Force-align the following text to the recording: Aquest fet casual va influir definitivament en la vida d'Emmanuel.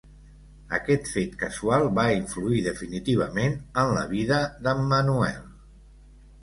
Aquest 0.77 1.11
fet 1.17 1.35
casual 1.43 1.85
va 1.99 2.05
influir 2.15 2.63
definitivament 2.69 3.61
en 3.83 3.95
la 3.99 4.09
vida 4.17 4.43
d'Emmanuel. 4.67 5.43